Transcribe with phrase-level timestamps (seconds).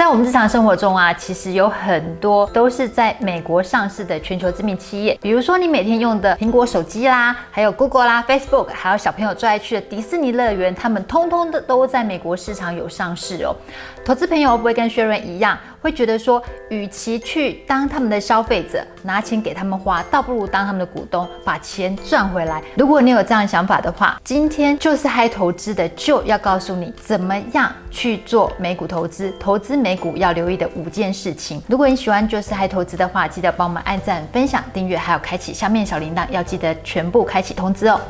[0.00, 13.54] 在我们日常生活中啊，其实有很多都是在美国上市的全球知名企业，比如说你每天用的苹果手机啦，还有 Google 啦、Facebook，还有小朋友最爱去的迪士尼乐园，他们通通的都在美国市场有上市哦。
[14.02, 22.62] 投资朋友不会跟薛润一样，会觉得说，与其去当他们的消费者，拿钱给他们花，倒不如当他们的股东，把钱赚回来。
[22.74, 31.62] 如果你有这样想法的话，今天就是嗨投资的，就要告诉你怎么样去做美股投资，投资美股要留意的五件事情。
[31.68, 38.00] 如果你喜欢就是嗨投资的话，记得帮我们按赞、分享、订阅，还有开启下面小铃铛，要记得全部开启通知哦。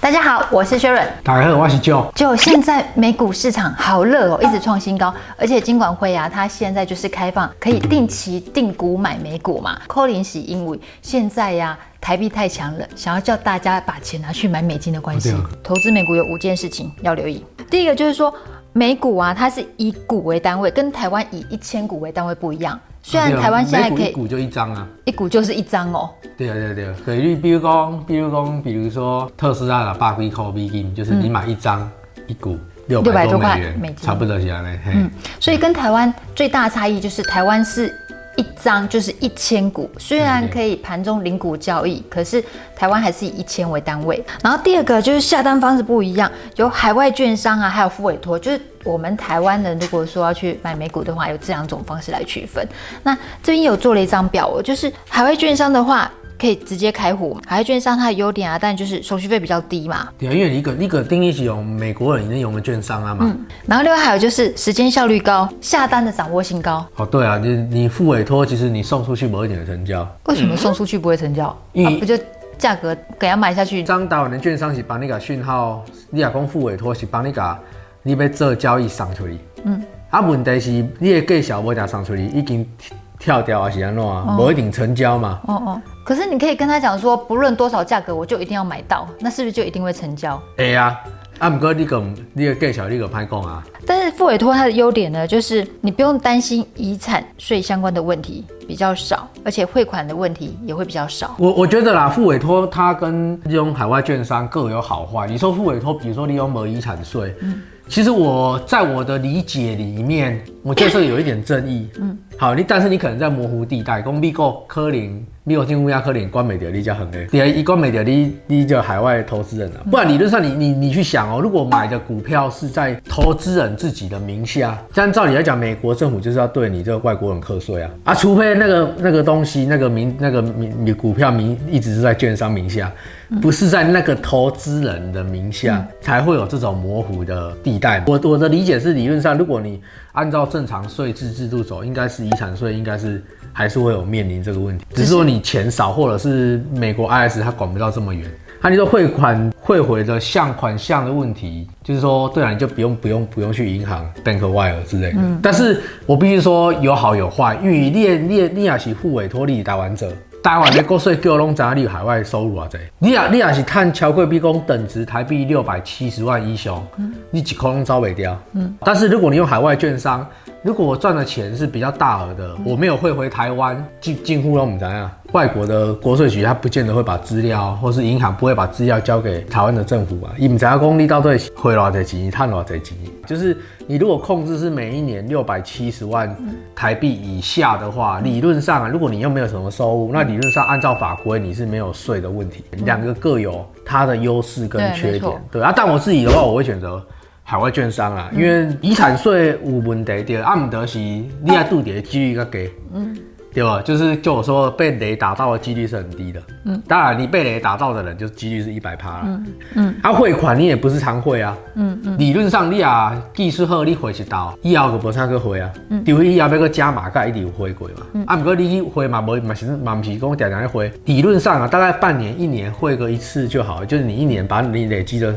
[0.00, 1.06] 大家好，我是薛润。
[1.22, 2.10] 大家好，我是 Joe。
[2.12, 9.80] 就现在美股市场好热哦，一直创新高，而且金管会啊，它现在就是开放可以定期定股买美股嘛。
[9.86, 15.32] 扣零是因为现在呀、啊，台币太强了，想要叫大家把钱拿去买美金的关系。
[15.62, 17.44] 投资美股有五件事情要留意。
[17.70, 18.34] 第一个就是说，
[18.72, 22.78] 美股啊，它是以股为单位，跟台湾以一千股为单位不一样。
[23.04, 26.10] 虽然台湾现在可以一股就一张啊，一股就是一张哦。
[26.36, 31.88] 对啊对啊对啊，可以比如讲，比如讲，比如说特斯拉的百几块美金，就是你买一张
[32.26, 34.70] 一股六百多美元，美金差不多是这样的。
[34.86, 37.94] 嗯，所以跟台湾最大差异就是台湾是
[38.36, 42.42] 一张就是一千股，虽然可以盘中零股交易，可是
[42.74, 44.24] 台湾还是以一千为单位。
[44.42, 48.60] 然后第二个就是下单方式不一样，有海外券商啊，还有付委托，就是。
[48.84, 52.66] 我们台湾人如果说要去买美股的话，有这两种方式来区分。
[53.04, 56.10] 那这边有做了一张表，就是海外券商的话
[56.42, 57.38] 可以直接开户。
[57.46, 60.08] 海外券商它的优点啊，但就是手续费比较低嘛。
[60.18, 63.20] 对啊，因为你个你个定义是用美国人能用的券商啊嘛。
[63.22, 63.46] 嗯。
[63.64, 66.84] 然后另外还有就是时间效率高，下单的掌握性高。
[66.96, 70.04] 哦，对啊，你你付委托，其实你送出去某一点的成交。
[70.24, 71.56] 为什么送出去不会成交？
[71.74, 72.18] 嗯啊、不就
[72.58, 73.84] 价格给他买下去？
[73.84, 77.58] 张导的券商是帮你个讯号，你亚公复委托是帮你个。
[78.04, 82.68] 你要做交易送出去，嗯，啊，问题是你的介绍无定送出去，已经
[83.16, 84.36] 跳掉还是安怎啊？
[84.36, 85.40] 无、哦、一定成交嘛。
[85.46, 90.40] 哦哦，可是你可以跟他讲说，不论多少价格，我就一定要买到，那是不是就一定会成交？
[90.56, 90.98] 哎呀，
[91.38, 92.02] 啊，不过你个
[92.32, 93.62] 你的介绍你个歹讲啊。
[93.86, 101.34] 但是付委托它的优点呢，就是你不用担心遗产税相关的问题比较少，而且汇款的问题也会比较少。
[101.38, 105.26] 我我觉得啦，付委托它跟这种海外券商各有好坏。
[105.26, 107.34] 你说付委托，比如说你有没有遗产税？
[107.42, 107.62] 嗯。
[107.88, 111.90] 其实我在我的理解里面，我觉得这有一点争议。
[112.00, 119.80] 嗯，好，你但是你可能在模糊地带，公美国科林、美国金乌亚科林关美的你家很黑，第二一关美的你你就海外投资人了。
[119.90, 132.92] 不然理论上你你你去想哦，如果买的股票是在投资人自己的名下，这样照理来讲，美国政府就是要对你这个外国人课税啊啊，除非那个那个东西那个名那个名你股票名一直是在券商名下。
[133.40, 138.04] 不是在那个投资人的名下，嗯、才会有这种模糊的地带。
[138.06, 139.80] 我我的理解是，理论上，如果你
[140.12, 144.84] 按照正常税制制度走，应该是遗产税，应该是还是会有面临这个问题。
[144.92, 148.30] 只是说你钱少，或者是美国 IS 它管不到这么远。
[148.64, 155.18] 那你说汇款汇回的项款项的问题，就是说，对啊，你就不用不用不用去银行 bank wire 之类的。
[155.18, 160.12] 嗯、但是我必须说有好有坏，因为你你你也是付委托你台湾者。
[160.44, 162.66] 台湾的国税叫拢知你有海外收入啊？
[162.68, 168.36] 这你也你也是看超过比讲等值台币六百七十万以上，嗯、你一块拢找不掉。
[168.54, 170.26] 嗯，但是如果你用海外券商，
[170.62, 175.10] 如果我赚的钱是比较大额的，我没有汇回台湾，近近乎拢唔知啊。
[175.32, 180.32] 外国的国税局他不见得会把资料，或是银行不会把资料交给台湾的政府啊。
[180.38, 182.96] 伊唔知讲你到底汇偌济钱，赚偌济钱。
[183.26, 183.56] 就是
[183.88, 186.32] 你如果控制是每一年六百七十万
[186.76, 192.62] 台币以下的话，理论上啊，如果你又没有什么收入，那理论上按照法规你是没有税的问题。
[192.84, 195.22] 两个各有它的优势跟缺点。
[195.50, 197.04] 对，对啊，但我自己的话，我会选择
[197.52, 202.70] 海外券商啊，因为遗产税有问题的，阿姆德西你要度的几率较低。
[202.94, 203.14] 嗯。
[203.54, 203.82] 对吧？
[203.84, 206.40] 就是就我说，被雷打到的几率是很低的。
[206.64, 209.24] 嗯，当然你被雷打到的人，就几率是一百趴了。
[209.26, 211.54] 嗯嗯，啊汇款你也不是常汇啊。
[211.74, 215.70] 嗯嗯，理论上你啊技术好，你汇一道，以后就无啥个汇啊。
[215.90, 218.06] 嗯，除非以后要个加码盖，一定有汇过嘛。
[218.14, 220.90] 嗯，啊不过你去汇嘛，无嘛是嘛不是讲常常汇。
[221.04, 225.34] 理论上啊，大概半年一年汇个一次就好，就是你一年把你累积的。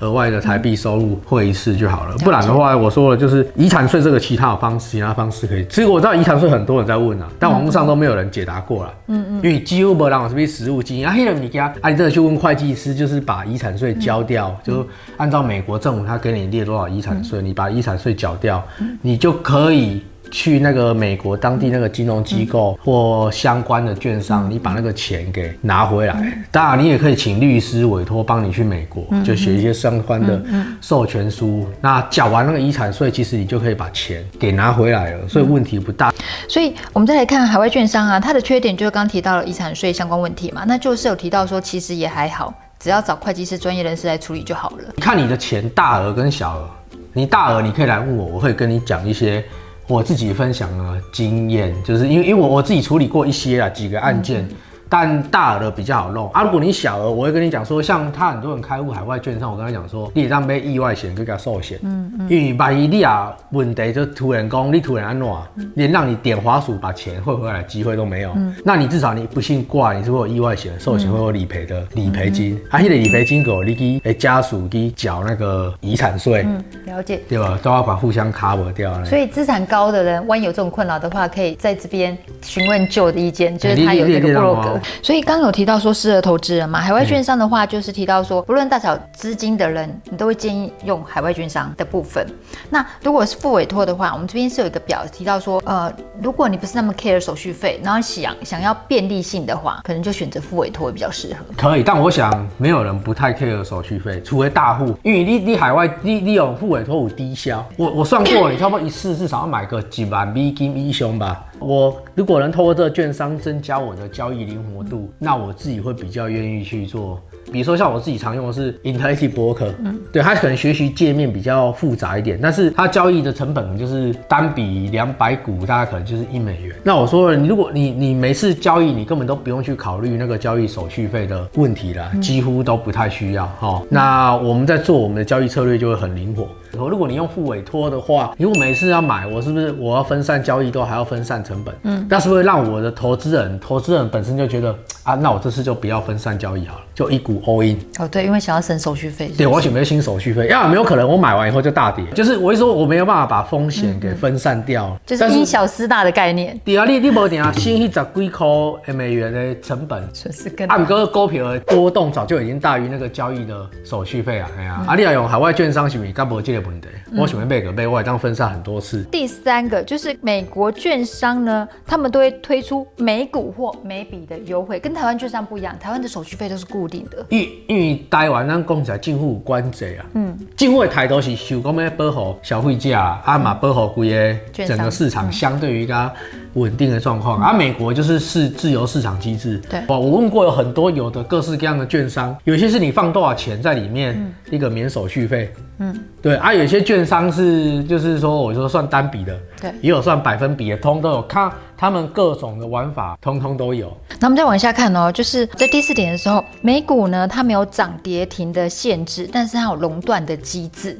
[0.00, 5.64] 额外的台币收入汇一次就好了，不然的话，我说了就是遗产税这个其他的方式，其他方式可以。
[5.66, 8.94] 其实我知道遗产税很多人在问啊，但网络上都没有人解答过了。
[9.08, 18.62] 嗯嗯，因为几乎没人有这边实物经验啊，黑人你家啊，你真的去问会计师，就是把遗产税交掉，就按照美国政府他给你列多少遗产税，你把遗产税缴掉，
[19.00, 26.14] 你就可以去那个美国当地那个金融机构或相关的券商，你把那个钱给拿回来。
[26.50, 30.42] 当然，你也可以请律师委托帮你去美国，就写一些相关的
[30.80, 31.66] 授权书。
[31.80, 36.12] 那缴完那个遗产税，其实你就可以把钱给拿回来了，所以问题不大。
[36.48, 44.84] 所以我们再来看海外券商啊，它的缺点就是刚刚提到了遗产税相关问题嘛，那就是有提到说其实也还好，只要找会计师专业人士来处理就好了。
[45.00, 46.68] 看你的钱大额跟小额，
[47.12, 49.44] 你大额你可以来问我，我会跟你讲一些。
[49.88, 54.48] 我自己分享了经验，就是因为因为我我自己处理过一些啊几个案件。
[54.88, 56.42] 但大额的比较好弄啊。
[56.42, 61.78] 如果你小额，我会跟你讲说，像他很多人开户海外券商，我跟他讲说，你让被意外险就给他寿险。
[61.82, 62.28] 嗯嗯。
[62.30, 65.28] 因为万一你啊问题就突然讲，你突然安怎，
[65.74, 68.32] 连让你点滑鼠把钱汇回来的机会都没有。
[68.36, 68.54] 嗯。
[68.64, 72.60] 那你至少你不幸挂，你是会有意外险，寿险会有理赔的理赔金。
[72.70, 76.44] 啊，那个理赔金给你给诶家属给缴那个遗产税。
[76.46, 77.20] 嗯，了解。
[77.28, 77.58] 对吧？
[77.62, 79.04] 都要把互相 cover 掉了。
[79.04, 82.16] 所以资产高的人，万一有这种困扰的话，可以在这边
[82.46, 84.80] 询问 Joe 的意见，就是他有这个 blog。
[85.02, 92.26] 所以刚刚有提到说适合投资人嘛，海外券商的话就是提到说，不论大小资金的人，你都会建议用海外券商的部分。
[92.70, 101.44] 那如果是付委托的话，我们这边是有一个表提到说，呃，如果你不是那么 care 手续费，然后想想要便利性的话，可能就选择付委托会比较适合。
[101.56, 111.44] 可以，但我想没有人不太 care 手续费，除非大户，因为你你海外你你有付委托有低消，我我算过，你差不多一次至少要买个几万美金以上吧。
[111.58, 117.20] 我如果能透过这个券商增加我的交易灵活度，那我自己会比较愿意去做。
[117.52, 126.74] 比如说像我自己常用的是 Interactive Broker，嗯，对，它可能学习界面比较复杂一点，但是它交易的成本就是单笔两百股，大概可能就是一美元。
[126.82, 133.80] 那我说了，你如果你你每次交易，你根本都不用去考虑那个交易手续费的问题了，几乎都不太需要哈。
[133.88, 136.48] 那我们在做我们的交易策略就会很灵活。
[136.76, 141.74] 如果你用复委托的话，如果每次要买，我是不是我要分散交易都还要分散成本？
[141.84, 147.78] 嗯，那是不是让我的投资人，投资人本身就觉得啊，那我这次就不要分散交易好了，就一股 all in。
[147.98, 149.30] 哦，对，因为想要省手续费。
[149.36, 156.58] 对，我想没有新手续费，要没有可能我买完以后就大跌，就是我一说我没有办法把风险给分散掉，嗯、就是因小失大的概念。
[156.64, 158.46] 对啊，你你无定啊，新一十几块
[158.94, 166.06] 美元的成本，就是跟按哥股票的波动早就已经大于那个交易的手续费啊，哎呀，啊，你要用海外券商是不是？
[166.16, 167.36] 干不这个问题，我想。
[167.46, 169.04] 每个被外当分散很多次。
[169.04, 175.78] 第三个就是美国券商呢，他们都会推出每股或每笔的优惠，跟台湾券商不一样。
[175.78, 177.24] 台湾的手续费都是固定的。
[177.28, 184.08] 因因为台湾咱讲起来政府关税啊，嗯，政府的态度是想讲要保护消费者啊嘛，保护规
[184.56, 186.10] 个整个市场相对于一个
[186.54, 187.40] 稳定的状况。
[187.40, 189.62] 啊、美国就是是自由市场机制。
[189.70, 195.52] 对，我我问过有很多有的各式各样的券商，有些是你放多少钱在里面，嗯、一个免手续费。
[195.78, 203.94] 嗯，对啊，有些券商是就是说，我说算单笔的，对，也有算百分比的，通都有，看他们各种的玩法，通通都有。
[204.18, 210.98] 那我们再往下看哦，就是在第四点的时候，美股呢，它没有涨跌停的限制，但是它有熔断的机制。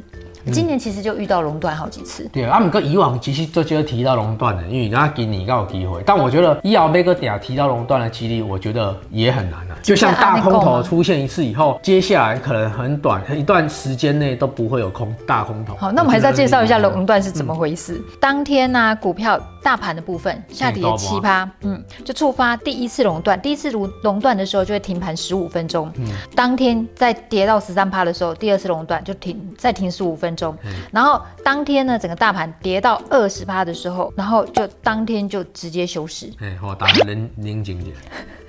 [0.52, 2.28] 今年其实就遇到熔断好几次。
[2.32, 6.02] 对，啊，姆哥以往其实就就提到熔断的，因为那今年刚有机会。
[6.06, 9.76] 但我觉得以后每个点提到熔断的几率，我觉得也很难啊。
[9.82, 15.74] 就像大空头出现一次以后，接下来可能很短一段时间内都不会有空大空头。
[15.76, 17.94] 好，那我们还是要介绍一下熔断是怎么回事。
[17.94, 23.40] 嗯、当天呢、啊，股票大盘的部分下跌七趴，嗯，就触发第一次熔断。
[23.42, 25.90] 第一次熔熔断的时候就会停盘十五分钟。
[25.96, 30.56] 嗯，当天再跌到十三趴的时候，第二次熔断就停再停十五分钟。
[30.92, 36.30] 然后当天呢，整个大盘跌到二十趴的时候，然后就当天就直接休市。
[36.38, 37.96] 哎，我打个冷冷静点。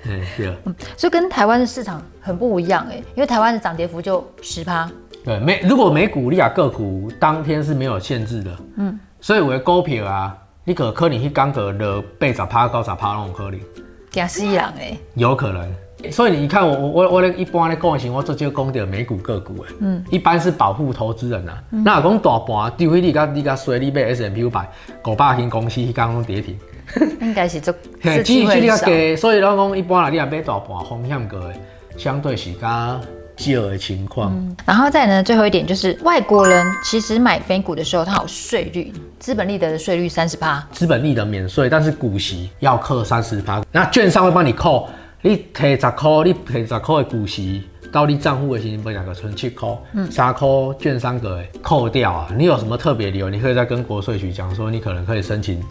[0.06, 0.56] 哎，对。
[0.66, 4.88] 嗯，所以跟台湾的市场很不一样哎，因为台湾的涨跌幅就十趴。
[5.24, 10.38] 对，美如果美股、利亚个股当天是没有限制的，嗯，所以我的股票啊，
[10.68, 13.58] 你可可能去刚个的被砸趴九十趴那种可能。
[14.10, 16.12] 惊死人诶，有可能。
[16.12, 21.62] 所以你看我我我我一般的个性，我做这个讲的美股个股诶，嗯，一般是保护投资人呐、啊。
[21.70, 24.70] 嗯、那讲大盘，除非你甲你甲随你买 S M P 五百，
[25.06, 26.58] 五百间公司刚刚跌停，
[27.22, 28.86] 应该是做机 机会少。
[29.16, 31.54] 所以讲一般来，你若买大盘风险个的，
[31.96, 32.52] 相对是
[33.38, 34.56] 较少的情况、嗯。
[34.66, 44.88] 然后再呢，最后一点就是外国人其实买美股的时候，它有税率，资本利得的税率三十趴，资本利得免税，但是股息要扣三十趴，那券商会帮你扣。
[45.20, 52.28] 你提十块，你提十块的股息到你账户的时候，不两个存七扣，嗯，三扣券商个扣掉啊。
[52.36, 53.30] 你有什么特别理由？
[53.30, 55.62] 你可以再跟国税局讲说，你可能可以申请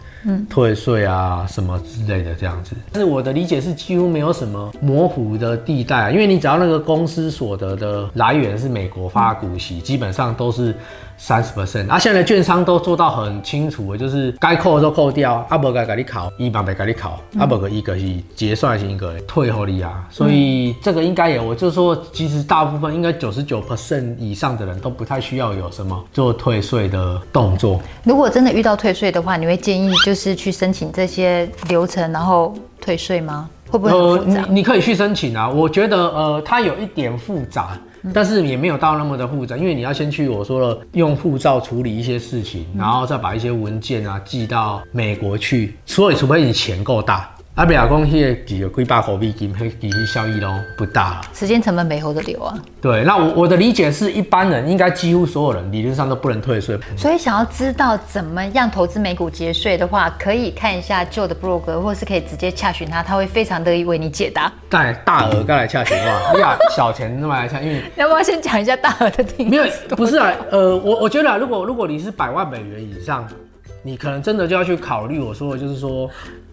[0.50, 2.74] 退税啊，什么之类的这样子。
[2.92, 10.74] 但是我的理解是几乎没有什么模糊的地带啊，因为你只要那个公司所得的来源是美国发股息，基本上都是
[11.18, 27.80] 三十 percent，啊，现在的券商都做到很清楚，就是该扣的都扣掉，啊，不该给你考，一般没给你考，啊，不个一个是结算型一个退后的啊，所以这个应该有，我就说，其实大部分应该九十九 percent 以上的人都不太需要有什么做退税的动作。
[28.04, 33.50] 如果真的遇到退税的话，你会建议就是去申请这些流程，然后退税吗？
[33.72, 37.78] 呃，你你可以去申请啊，我觉得呃，它有一点复杂。
[38.14, 47.28] 但是也没有到那么的复杂，因为你要先去我说了用护照处理一些事情，然后再把一些文件啊寄到美国去，所以除非你钱够大。
[47.58, 50.46] 阿比亚公迄个几个几百口币金，迄其实效益都
[50.76, 52.56] 不大，时间成本没好的留啊。
[52.80, 56.78] 对，那我我的理解是，一般人应该几乎所有人理论上都不能退税。
[56.96, 64.52] 所以想要知道怎么样投资美股节税的话，可以看一下 Joe 的部落格，或是可以直接洽询他，他会非常乐意为你解答。
[64.68, 69.50] 但大额该来洽询的话， 呀，小钱那么来洽，因为要不要先讲一下大额的定义？
[69.50, 69.64] 没有，
[69.96, 73.26] 不是啊，呃，我我觉得啊，如果如果你是百万美元以上，
[73.82, 76.08] 你可能真的就要去考虑我说的，就是说。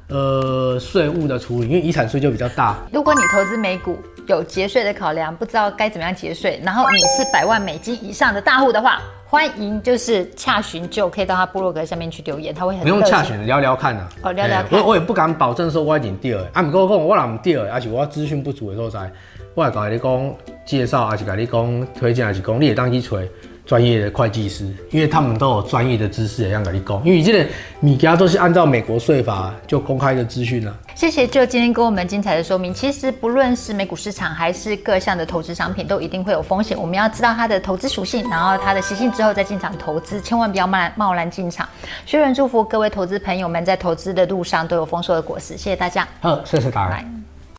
[0.07, 2.75] 呃，税务的处理，因为遗产税就比较大。
[2.91, 3.97] 如果你投资美股
[4.27, 12.83] 有节税的考量，不知道该怎么样节税，然后你是百万美金以上的大户的话，欢迎就是洽询就可以到他部落格下面去留言，他会很。
[12.83, 14.09] 不用洽询，聊聊看呐、啊。
[14.25, 14.79] 哦，聊聊看。
[14.79, 16.35] 我我也不敢保证说我一定对。
[16.53, 19.11] 啊，不过讲我哪不对，而且我资讯不足的时候在，
[19.55, 20.35] 我来跟你讲
[20.65, 23.27] 介绍，还是跟你讲推荐，还是讲你也当去吹。
[23.65, 27.01] 专业的会计师，因为他们都有专业的知识，也让给你讲。
[27.03, 30.75] 因为这个米家都是按照美国税法就公开的资讯了。
[30.93, 32.73] 谢谢 Joe 今天给我们精彩的说明。
[32.73, 36.79] 其实不论是美股市场还是各项的投资商品，都一定会有风险。
[36.79, 41.67] 我们要知道它的投资属性，然后它的习性之后再进场投资，千万不要贸贸然进场。
[42.05, 45.57] 薛仁祝福各位投资朋友们在投资的路上都有丰硕的果实。
[45.57, 46.07] 谢谢大家。
[46.21, 47.24] 好，谢谢大家。